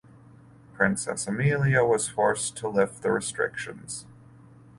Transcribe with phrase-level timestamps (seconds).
[0.73, 4.07] Princess Amelia was forced to lift the restrictions.